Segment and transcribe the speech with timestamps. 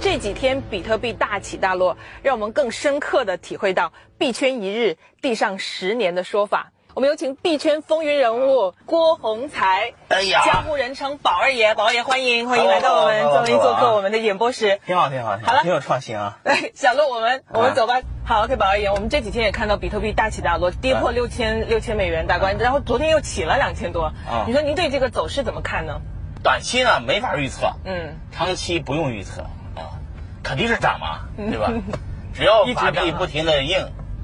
[0.00, 6.72] 这几天比特币大起大落，让我们更深刻的体会到“币圈一日，地上十年”的说法。
[6.96, 14.80] 我们有请币圈风云人物郭洪才，哎呀江湖人称宝二爷，宝二爷欢迎欢迎来到我们好好好终于做客我们的演播室。
[14.86, 16.38] 挺好，挺好，挺好了挺有创新啊！
[16.42, 18.00] 对，小鹿，我们我们走吧。
[18.24, 24.14] 好，OK，宝二爷，我们这几天也看到比特币大起大落，跌破嗯六千六千美元大关，然后昨天又起了两千多。
[24.32, 26.00] 嗯你说您对这个走势怎么看呢？
[26.42, 29.42] 短期呢没法预测，嗯，长期不用预测
[29.74, 30.00] 啊，
[30.42, 31.70] 肯定是涨嘛，对吧？
[32.32, 33.76] 只要法币不停的印，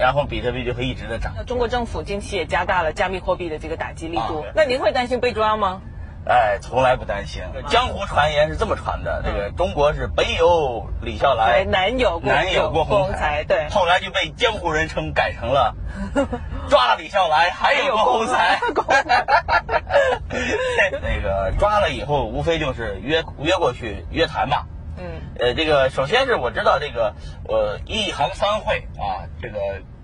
[0.00, 1.34] 然后比特币就会一直的涨。
[1.36, 5.82] 那中国政府近期也加大了加密货币的这个打击力度啊，那您会担心被抓吗？
[6.26, 7.42] 哎，从来不担心。
[7.68, 13.68] 江湖传言是这么传的，这个中国是北有李笑来，，南有郭南有郭宏宏才，对。
[13.70, 15.74] 后来就被江湖人称改成了
[16.68, 18.60] 抓了李笑来，还有郭洪才。
[20.92, 24.66] 那个抓了以后，无非就是约约过去约谈嘛。
[24.98, 25.06] 嗯
[25.38, 27.14] 呃，这个首先是我知道这个
[27.48, 29.58] 呃一行三会啊，这个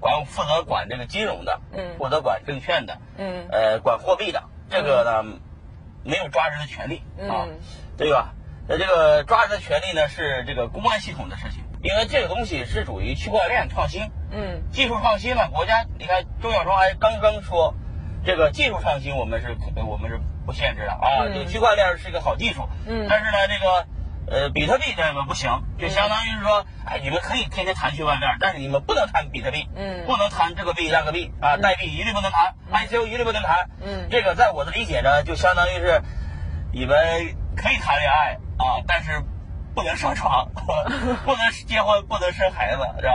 [0.07, 5.41] 管负责管这个金融的，嗯负责管证券的，嗯呃，管货币的，这个呢、
[6.05, 7.59] 没有抓人的权利啊，嗯
[7.97, 8.33] 对吧？
[8.69, 17.75] 那这个抓人的权利呢是这个公安系统的事情，因为这个东西是属于区块链创新，嗯技术创新嘛，国家你看周小川还刚刚说，
[18.25, 23.87] 这个技术创新我们是可我们是不限制的啊，嗯这个区块链是一个好技术，嗯但是呢这个。
[24.29, 30.05] 呃，比特币这个不行，就相当于是说，哎，你们可以天天谈区块链，但是你们不能谈比特币，嗯。
[30.07, 34.09] 不能谈这个币那个币啊，代币一律不能谈，ICO 一律不能谈，嗯。
[34.11, 36.03] 这个在我的理解呢，就相当于是
[36.73, 36.97] 你们
[37.57, 39.23] 可以谈恋爱啊，但是
[39.75, 43.13] 不能上床， 不能结婚，不能生孩子，是吧？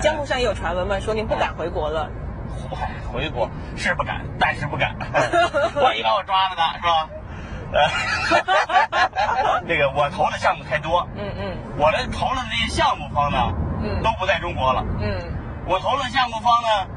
[0.00, 2.08] 江湖上也有传闻嘛，说您不敢回国了。
[2.72, 4.96] 哎回国是不敢，但是不敢，
[5.80, 7.08] 万一把我抓了呢，是吧？
[9.14, 13.52] 呃，这个我投的项目太多，嗯嗯我的投的这些项目方呢，
[13.82, 14.84] 嗯都不在中国了。
[15.00, 15.32] 嗯
[15.66, 16.90] 我投的项目方呢，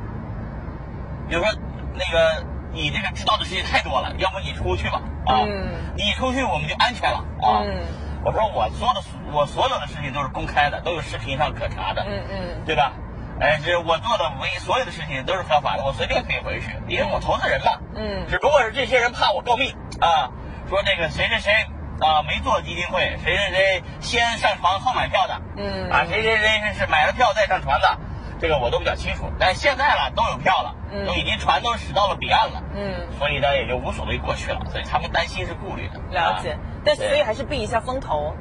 [1.29, 1.49] 比如说
[1.93, 7.63] 那个你这个知道的事情太多了，要不你出去吧啊，嗯你出去我们就安全了啊。
[7.63, 7.81] 嗯
[8.25, 9.01] 我说我做的
[9.31, 12.91] 我所有的事情都是公开的，都有视频上可查的，嗯嗯对吧？
[13.39, 17.71] 哎，这我做的唯所有的事情都是合法的，我随便可以回去，因为我投资人嘛。
[17.95, 19.69] 嗯只不过是这些人怕我告密
[20.01, 20.27] 啊，
[20.67, 21.53] 说那个谁谁谁
[21.99, 27.97] 啊没做基金会，谁谁谁先上船后买票的，嗯啊谁谁谁是是买了票再上船的，
[28.39, 29.29] 这个我都比较清楚。
[29.39, 35.99] 但是现在了都有票了，嗯都已经船都驶到了彼岸了，嗯，所以呢也就无所谓过去了，所以他们担心是顾虑的。
[36.11, 36.59] 了解啊。
[36.85, 38.35] 但所以还是避一下风头。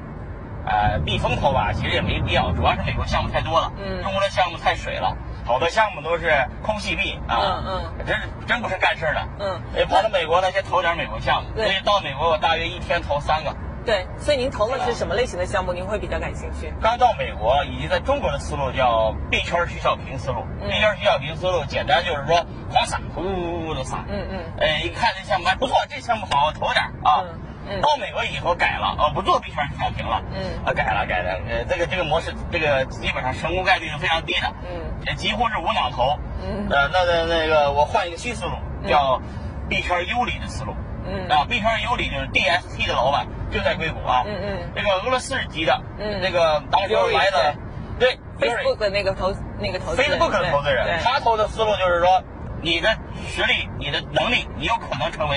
[0.69, 7.65] 呃，避风头吧，其实也没必要，主要是美国项目太多了，嗯中国的项目太水了，好多项目都是空气币啊，嗯
[7.99, 13.55] 嗯真是真不是干事儿的，嗯呃，跑到美国呢，先投点美国项目，对所以到美国我大约一天投三个。
[13.87, 15.73] 对，所以您投的是什么类型的项目？
[15.73, 16.75] 您会比较感兴趣？
[16.83, 27.23] 刚到美国，以及在中国的思路叫币圈徐小平思路，嗯币圈徐小平思路简单就是说狂撒，呼呼呼的撒，嗯嗯哎，一看这项目还不错，这项目好，投点儿啊。
[27.23, 27.81] 嗯嗯。
[27.81, 30.65] 到美国以后改了，哦，不做币圈徐小平了，嗯。
[30.65, 34.81] 啊，改了改了，呃，这个这个模式，这个基本上成功概率是非常低的，嗯。
[35.07, 36.67] 呃，几乎是无脑投，嗯。
[36.71, 38.53] 呃，那那那个我换一个新思路，
[38.89, 39.21] 叫
[39.69, 40.75] 币圈优里的思路，
[41.07, 41.29] 嗯。
[41.29, 44.71] 啊，币圈优里就是 DST 的老板就在硅谷啊，嗯嗯。
[44.75, 47.55] 这个俄罗斯籍的，嗯那个当时来的，
[47.99, 52.23] 对 Facebook 的那个投那个投资人 Facebook 的投资人，他投的思路就是说，
[52.61, 52.89] 你的
[53.27, 55.37] 实力、你的能力，你有可能成为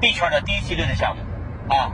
[0.00, 1.22] 币圈的第一梯队的项目，
[1.68, 1.92] 啊，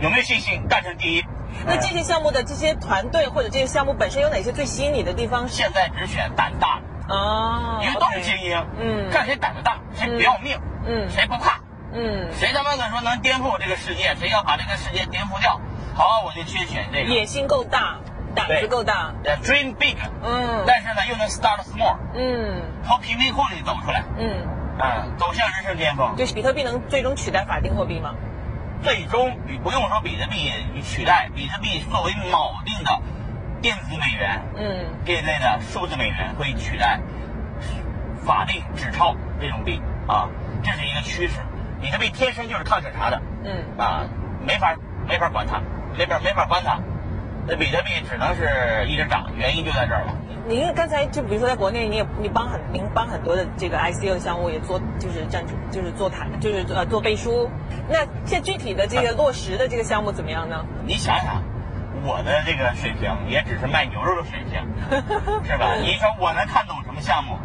[0.00, 1.24] 有没有信心干成第一？
[1.66, 5.48] 那这些项目的这些团队或者这些项目本身有哪些最吸引你的地方？
[5.48, 6.78] 现在只选胆大。
[7.08, 9.10] 的，哦，因为都是精英，嗯。
[9.10, 11.08] 看谁胆子大，谁不要命，嗯。
[11.08, 11.58] 谁不怕，
[11.92, 15.58] 嗯，谁他妈的说能颠覆这个世界，谁要把这个世界颠覆掉，
[15.94, 17.10] 好，我就去选这个。
[17.10, 17.98] 野心够大，
[18.34, 20.64] 胆子够大，呃 Dream big，嗯。
[20.66, 22.62] 但是呢又能 start small，嗯。
[22.84, 24.46] 从贫民窟里走出来，嗯，
[24.78, 26.14] 啊，走向人生巅峰。
[26.16, 28.14] 就是比特币能最终取代法定货币吗？
[28.82, 30.52] 最终你不用说比特币
[30.82, 33.00] 取代，比特币作为锚定的
[33.60, 37.00] 电子美元，嗯这一类的数字美元会取代
[38.24, 40.28] 法定纸钞这种币啊，
[40.62, 41.40] 这是一个趋势。
[41.80, 44.04] 比特币天生就是抗审查的嗯啊，
[44.46, 44.76] 没法
[45.08, 45.60] 没法管它，
[45.96, 46.78] 没法没法管它。
[47.50, 50.14] 那比特币只能是一直涨，原因就在这儿了。
[50.46, 57.48] 您刚才就比如说在国内，你也你帮很您帮很多的这个 ICO 的项目也做就是站主就是做谈就是呃做背书。
[57.88, 60.62] 那现在具体的这个落实的这个项目怎么样呢？
[60.84, 61.42] 你想想，
[62.04, 64.60] 我的这个水平也只是卖牛肉的水平，
[65.44, 65.74] 是吧？
[65.80, 67.38] 你说我能看懂什么项目？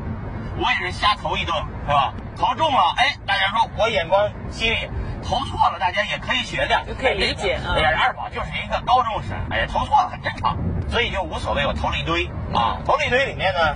[0.57, 1.55] 我也是瞎投一顿，
[1.87, 2.13] 是吧？
[2.37, 4.75] 投中了，哎，大家说我眼光犀利；
[5.23, 10.57] 投错了，大家也可以学的，就可以理解啊哎呀，二宝就是一个高中生，哎呀，投错了很正常，
[10.89, 11.65] 所以就无所谓。
[11.65, 13.75] 我投了一堆啊，投了一堆里面呢，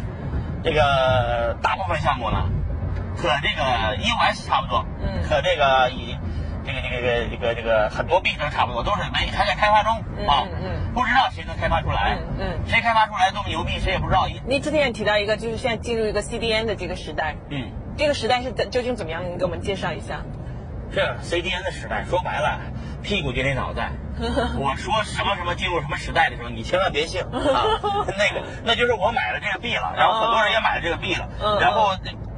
[0.63, 2.49] 这个大部分项目呢，
[3.15, 6.17] 和这个 EOS 差不多，嗯和这个以
[6.65, 9.93] 这个这个这个这个这个很多币都差不多，都是没还在开发中
[10.27, 14.27] 啊，嗯嗯不知道谁能开发出来，嗯嗯谁开发出来多么牛逼，谁也不知道。
[14.45, 19.23] 您之前也提到一个，就是现在进入一个 CDN 的这个时代，嗯，这个时代是怎究竟怎么样？
[19.23, 20.21] 您给我们介绍一下。
[20.93, 22.59] 这 CDN 的时代，说白了，
[23.03, 23.91] 屁股决定脑袋。
[24.57, 27.29] 我说什么什么进入什么时代的时候，你千万别信啊！
[28.17, 31.91] 那个，那就是我买了这个币了，然后很多人也买了这个币了，嗯然后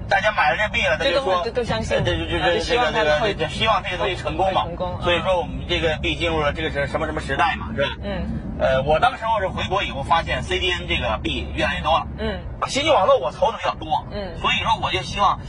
[0.10, 7.90] 大家买了这个币了，他这都就说这都相信这就就啊就这这个这希望它会个这希望这个东西成功嘛成功，所以说我们这个币进入了这个是什么什么时代嘛，是吧？
[8.04, 8.28] 嗯
[8.60, 15.40] 呃，我当时候是回国以后发现 CDN 这个币越来越多了，嗯信息网络我投的比较多，嗯所以说我就希望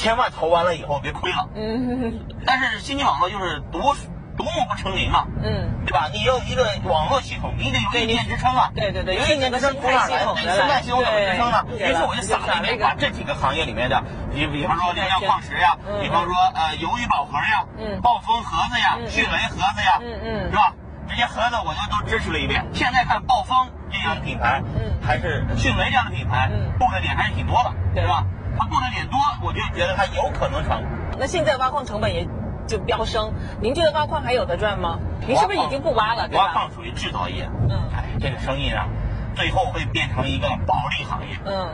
[0.00, 1.48] 千万投完了以后别亏了。
[1.54, 3.78] 嗯 但是信息网络就是独
[4.38, 6.08] 独木不成林嘛，嗯，对吧？
[6.14, 8.70] 你有一个网络系统，你得有对你硬件支撑啊。
[8.74, 10.22] 对对对有硬件支撑从哪儿来？
[10.24, 11.66] 有一个生态系统怎么支撑呢？
[11.76, 14.02] 于是我就撒了一遍，把这几个行业里面的，
[14.32, 20.72] 比比方说这个叫矿石呀，嗯比方说呃鱿鱼宝盒呀，嗯暴风盒子呀，嗯迅雷盒子呀，嗯嗯是吧？
[21.10, 22.64] 这些盒子我就都支持了一遍。
[22.72, 28.24] 现在看暴风这样的品牌，嗯还是迅雷这样的品牌嗯，布的点还是挺多的，对吧？
[28.58, 30.82] 它布的点多，我就觉得他有可能成。
[31.18, 32.26] 那现在挖矿成本也
[32.66, 34.98] 就飙升，您觉得挖矿还有的赚吗？
[35.26, 38.78] 您是不是已经不挖了，挖矿属于制造业，嗯哎，这个生意呢，
[39.34, 41.36] 最后会变成一个暴利行业。
[41.44, 41.68] 嗯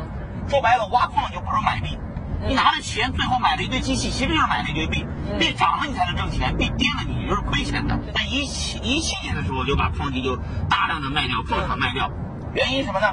[0.48, 1.98] 说白了，挖矿就不是买币。
[2.46, 5.04] 你拿着钱，最后买了一堆机器，其实就是买了一堆币。
[5.28, 7.98] 嗯币涨了你才能挣钱，币跌了你就是亏钱的。
[8.14, 10.36] 在一七一七年的时候，就把矿机就
[10.68, 12.08] 大量的卖掉，矿场卖掉。
[12.54, 13.06] 原因什么呢？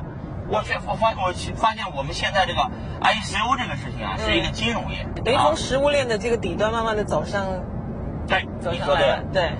[0.53, 2.61] 我却我发我发现我们现在这个
[3.01, 7.43] ICO 这个事情啊，是一个金融业，啊等于从食物链的这个底端慢慢的走上
[8.27, 9.31] 对，走你说对了上来，。
[9.33, 9.51] 对，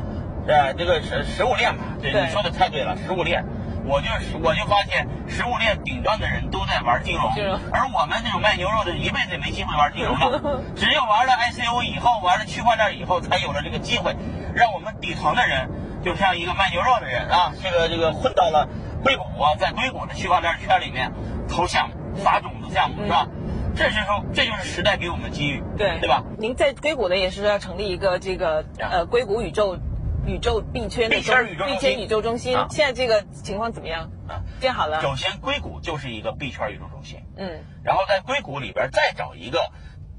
[0.48, 3.44] 呃，这个食食物链嘛，对，你说的太对了，食物链。
[3.86, 10.62] 我就是我就发现食物链顶端的人都在玩金融，金融而我们这种卖牛肉的一辈子也没机会玩金融了。
[10.78, 14.16] 只有玩了 ICO 以后，玩了区块链以后，才有了这个机会，
[14.54, 15.68] 让我们底层的人，
[16.06, 18.70] 就像一个卖牛肉的人啊，这个这个混到了
[19.04, 21.12] 硅谷啊，在硅谷的区块链圈里面
[21.48, 23.28] 投项目、撒种子项目，是吧？
[23.76, 26.24] 这是说这就是时代给我们的机遇，对对吧？？
[26.38, 29.80] 您在硅谷呢也是要成立一个这个呃硅谷宇宙
[30.28, 34.12] 宇宙币圈的币圈宇宙中心币圈宇宙中心啊，现在这个情况怎么样？
[34.30, 39.60] 啊，建好了，首先硅谷就是一个币圈宇宙中心，嗯然后在硅谷里边再找一个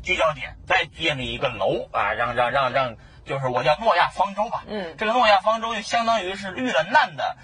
[0.02, 4.64] 聚焦点，再建立一个楼啊，让让让让，就是我叫诺亚方舟吧。
[4.68, 7.36] 嗯这个诺亚方舟就相当于是遇了难的，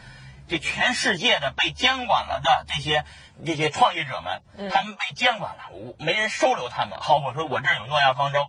[0.50, 3.04] 这全世界的被监管了的这些
[3.46, 6.98] 这些创业者们，嗯他们被监管了，我没人收留他们。
[6.98, 8.48] 好，我说我这儿有诺亚方舟，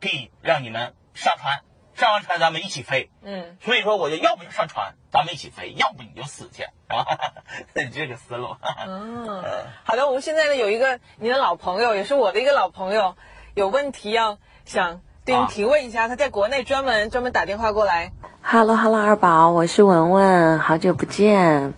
[0.00, 1.60] 可以让你们上船，
[1.94, 3.10] 上完船咱们一起飞。
[3.22, 7.06] 嗯所以说，我就要不就上船，咱们一起飞；要不你就死去，啊，
[7.94, 8.56] 这个思路。
[8.84, 9.44] 嗯，
[9.84, 13.16] 好的，我们现在呢有一个您的老朋友，也是我的一个老朋友，
[13.54, 18.10] 有问题要想对您啊提问一下，他在国内专门专门打电话过来。
[18.52, 21.72] Hello Hello，二宝，我是文文，好久不见。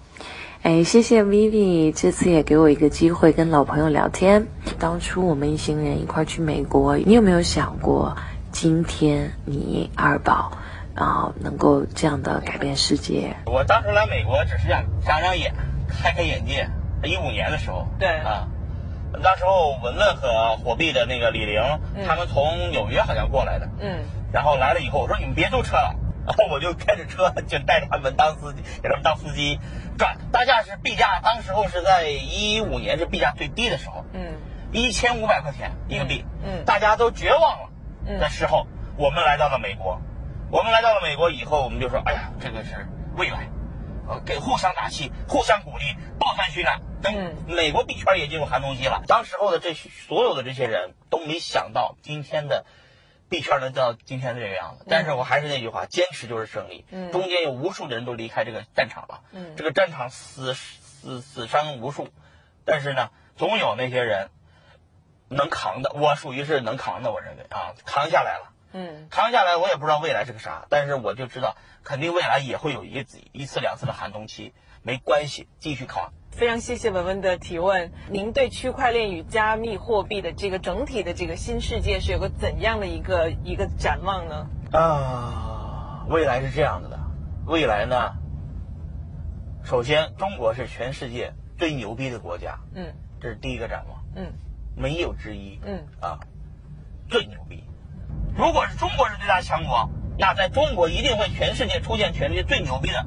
[0.62, 4.46] 哎，谢谢 Vivi，这次也给我一个机会跟老朋友聊天。
[4.78, 8.16] 当初我们一行人一块去美国，你有没有想过，
[8.52, 10.50] 今天你二宝，
[10.94, 13.36] 然后能够这样的改变世界？
[13.44, 15.52] 我当时来美国只是想长长眼，
[15.90, 16.66] 开开眼界。
[17.04, 18.48] 一五年的时候，对啊，
[19.12, 21.60] 那时候文文和火币的那个李玲，
[21.94, 23.98] 嗯他们从纽约好像过来的，嗯
[24.32, 25.94] 然后来了以后，我说你们别坐车了，
[26.50, 29.58] 我就开着车就带着他们当司机，给他们当司机
[29.98, 30.16] 转。
[30.30, 34.34] 大价是币价，当时候是在一五年是币价最低的时候，嗯
[34.72, 37.70] 一千五百块钱一个币，嗯大家都绝望了
[38.06, 40.00] 嗯的时候，我们来到了美国。
[40.50, 42.86] 我们来到了美国以后，我们就说，哎呀，这个是
[43.16, 43.48] 未来，
[44.06, 45.84] 呃，给互相打气，互相鼓励，
[46.18, 46.80] 抱团取暖。
[47.02, 52.66] 等嗯美国币圈也进入寒冬期了，当时候的这所有的这些人都没想到今天的
[53.32, 54.84] 币圈能到今天这个样子。
[54.88, 56.84] 但是我还是那句话，坚持就是胜利。
[56.90, 62.10] 嗯中间有无数的人都离开这个战场了，嗯这个战场死死死伤无数，
[62.66, 64.28] 但是呢，总有那些人
[65.28, 65.92] 能扛的。
[65.94, 68.52] 我属于是能扛的，我认为啊，扛下来了。
[68.74, 76.12] 嗯扛下来，我也不知道未来是个啥，但是我就知道，肯定未来也会有一次一次两次的寒冬期，没关系，继续扛。
[76.32, 77.92] 非常谢谢文文的提问。
[78.10, 84.46] 您对区块链与加密货币的这个整体的这个新世界是有个怎样的一个一个展望呢？
[84.72, 86.98] 啊，未来是这样子的，
[87.46, 88.12] 未来呢，
[89.62, 92.92] 首先，中国是全世界最牛逼的国家，嗯。
[93.20, 94.32] 这是第一个展望，嗯。
[94.74, 95.60] 没有之一。
[95.64, 95.84] 嗯。
[96.00, 96.18] 啊，
[97.10, 97.62] 最牛逼。
[98.34, 103.06] 如果是中国是最大强国，那在中国一定会全世界出现全世界最牛逼的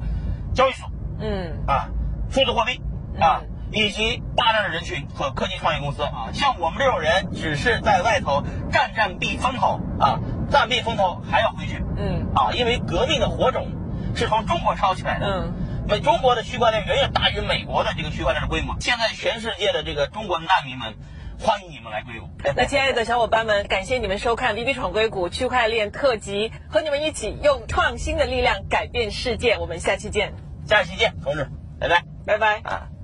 [0.54, 0.88] 交易所。
[1.18, 1.64] 嗯。
[1.66, 1.90] 啊，
[2.30, 2.80] 数字货币
[3.20, 3.42] 啊，
[3.72, 6.30] 以及大量的人群和科技创业公司啊。
[6.32, 8.42] 像我们这种人，只是在外头
[8.72, 10.20] 占占避风头啊，
[10.50, 13.66] 暂避风头还要回去嗯啊，因为革命的火种
[14.14, 15.26] 是从中国烧起来的。
[15.26, 15.52] 嗯
[15.88, 18.74] 美中国的区块链远远大于美国的这个区块链的规模。
[18.80, 20.96] 现在全世界的这个中国的难民们，
[21.38, 22.28] 欢迎你们来硅谷。
[22.56, 29.58] 那亲爱的小伙伴们，感谢你们收看《B B 闯硅谷区块链特辑》，和你们一起用创新的力量改变世界。
[29.58, 30.32] 我们下期见，
[30.66, 32.02] 下期见，同志，拜拜。
[32.26, 32.60] 拜拜。
[32.64, 32.95] 啊。